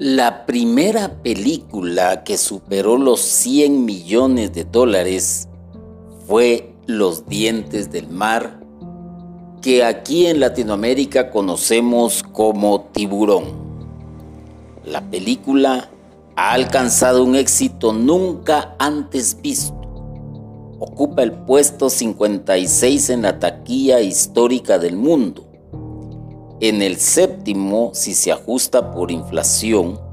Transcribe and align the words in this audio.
La 0.00 0.46
primera 0.46 1.22
película 1.22 2.24
que 2.24 2.38
superó 2.38 2.96
los 2.96 3.20
100 3.20 3.84
millones 3.84 4.50
de 4.54 4.64
dólares 4.64 5.46
fue 6.26 6.72
Los 6.86 7.26
dientes 7.26 7.92
del 7.92 8.08
mar, 8.08 8.60
que 9.60 9.84
aquí 9.84 10.24
en 10.24 10.40
Latinoamérica 10.40 11.30
conocemos 11.30 12.22
como 12.22 12.80
Tiburón. 12.92 13.44
La 14.86 15.02
película 15.02 15.90
ha 16.34 16.52
alcanzado 16.52 17.22
un 17.22 17.36
éxito 17.36 17.92
nunca 17.92 18.76
antes 18.78 19.36
visto. 19.42 19.74
Ocupa 20.78 21.22
el 21.22 21.32
puesto 21.32 21.90
56 21.90 23.10
en 23.10 23.20
la 23.20 23.38
taquilla 23.38 24.00
histórica 24.00 24.78
del 24.78 24.96
mundo 24.96 25.49
en 26.60 26.82
el 26.82 26.98
séptimo 26.98 27.92
si 27.94 28.14
se 28.14 28.32
ajusta 28.32 28.92
por 28.92 29.10
inflación 29.10 30.10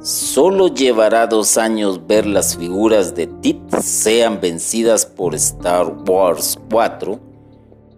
Solo 0.01 0.67
llevará 0.67 1.25
dos 1.25 1.57
años 1.57 2.05
ver 2.05 2.27
las 2.27 2.57
figuras 2.57 3.15
de 3.15 3.25
Tit 3.25 3.59
sean 3.81 4.39
vencidas 4.39 5.07
por 5.07 5.33
Star 5.33 5.95
Wars 6.07 6.59
4, 6.69 7.19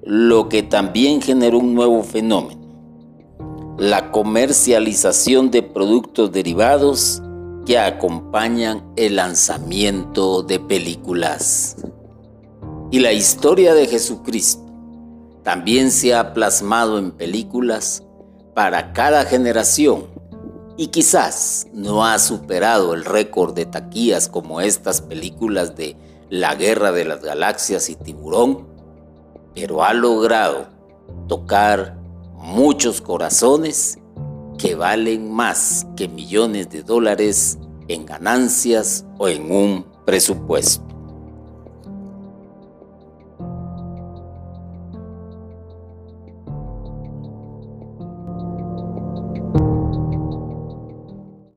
lo 0.05 0.47
que 0.47 0.63
también 0.63 1.21
generó 1.21 1.59
un 1.59 1.73
nuevo 1.73 2.01
fenómeno, 2.01 2.61
la 3.77 4.09
comercialización 4.11 5.51
de 5.51 5.63
productos 5.63 6.31
derivados 6.31 7.21
que 7.65 7.77
acompañan 7.77 8.85
el 8.95 9.17
lanzamiento 9.17 10.43
de 10.43 10.59
películas. 10.61 11.75
Y 12.89 12.99
la 12.99 13.11
historia 13.11 13.73
de 13.73 13.87
Jesucristo 13.87 14.62
también 15.43 15.91
se 15.91 16.15
ha 16.15 16.33
plasmado 16.33 16.97
en 16.97 17.11
películas 17.11 18.03
para 18.53 18.93
cada 18.93 19.25
generación 19.25 20.05
y 20.77 20.87
quizás 20.87 21.67
no 21.73 22.05
ha 22.05 22.17
superado 22.17 22.93
el 22.93 23.05
récord 23.05 23.53
de 23.53 23.65
taquillas 23.65 24.27
como 24.27 24.61
estas 24.61 25.01
películas 25.01 25.75
de 25.75 25.95
La 26.29 26.55
Guerra 26.55 26.91
de 26.91 27.05
las 27.05 27.21
Galaxias 27.21 27.89
y 27.89 27.95
Tiburón, 27.95 28.67
pero 29.53 29.83
ha 29.83 29.93
logrado 29.93 30.67
tocar 31.27 31.97
muchos 32.35 33.01
corazones 33.01 33.99
que 34.57 34.75
valen 34.75 35.31
más 35.31 35.85
que 35.95 36.07
millones 36.07 36.69
de 36.69 36.83
dólares 36.83 37.59
en 37.87 38.05
ganancias 38.05 39.05
o 39.17 39.27
en 39.27 39.51
un 39.51 39.85
presupuesto. 40.05 40.92